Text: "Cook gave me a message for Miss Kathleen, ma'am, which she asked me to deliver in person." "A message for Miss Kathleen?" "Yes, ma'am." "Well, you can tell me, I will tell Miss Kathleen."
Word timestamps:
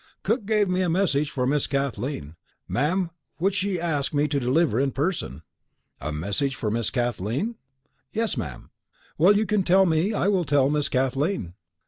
"Cook 0.23 0.47
gave 0.47 0.67
me 0.67 0.81
a 0.81 0.89
message 0.89 1.29
for 1.29 1.45
Miss 1.45 1.67
Kathleen, 1.67 2.35
ma'am, 2.67 3.11
which 3.37 3.53
she 3.53 3.79
asked 3.79 4.15
me 4.15 4.27
to 4.29 4.39
deliver 4.39 4.79
in 4.79 4.91
person." 4.93 5.43
"A 5.99 6.11
message 6.11 6.55
for 6.55 6.71
Miss 6.71 6.89
Kathleen?" 6.89 7.53
"Yes, 8.11 8.35
ma'am." 8.35 8.71
"Well, 9.19 9.37
you 9.37 9.45
can 9.45 9.61
tell 9.61 9.85
me, 9.85 10.11
I 10.11 10.27
will 10.27 10.43
tell 10.43 10.71
Miss 10.71 10.89
Kathleen." 10.89 11.53